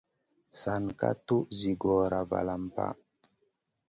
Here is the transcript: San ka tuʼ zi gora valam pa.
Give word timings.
San 0.61 0.83
ka 0.99 1.09
tuʼ 1.25 1.45
zi 1.57 1.71
gora 1.81 2.21
valam 2.31 2.63
pa. 2.75 2.87